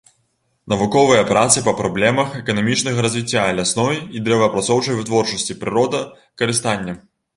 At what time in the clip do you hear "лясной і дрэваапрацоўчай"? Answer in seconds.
3.59-4.97